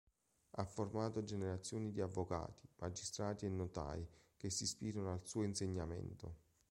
[0.53, 4.03] Ha formato generazioni di avvocati, magistrati e notai,
[4.35, 6.37] che si ispirano al suo insegnamento.